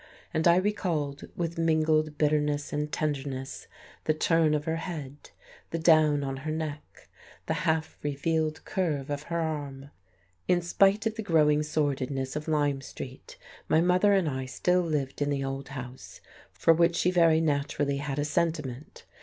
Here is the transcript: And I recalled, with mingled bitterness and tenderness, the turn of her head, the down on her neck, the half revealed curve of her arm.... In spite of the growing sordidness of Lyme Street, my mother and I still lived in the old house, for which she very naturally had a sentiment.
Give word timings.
And 0.33 0.47
I 0.47 0.55
recalled, 0.55 1.25
with 1.37 1.59
mingled 1.59 2.17
bitterness 2.17 2.73
and 2.73 2.91
tenderness, 2.91 3.67
the 4.05 4.15
turn 4.15 4.55
of 4.55 4.65
her 4.65 4.77
head, 4.77 5.29
the 5.69 5.77
down 5.77 6.23
on 6.23 6.37
her 6.37 6.49
neck, 6.49 7.07
the 7.45 7.53
half 7.69 7.99
revealed 8.01 8.65
curve 8.65 9.11
of 9.11 9.21
her 9.29 9.39
arm.... 9.39 9.91
In 10.47 10.63
spite 10.63 11.05
of 11.05 11.17
the 11.17 11.21
growing 11.21 11.61
sordidness 11.61 12.35
of 12.35 12.47
Lyme 12.47 12.81
Street, 12.81 13.37
my 13.69 13.79
mother 13.79 14.13
and 14.13 14.27
I 14.27 14.47
still 14.47 14.81
lived 14.81 15.21
in 15.21 15.29
the 15.29 15.43
old 15.43 15.67
house, 15.67 16.19
for 16.51 16.73
which 16.73 16.95
she 16.95 17.11
very 17.11 17.39
naturally 17.39 17.97
had 17.97 18.17
a 18.17 18.25
sentiment. 18.25 19.05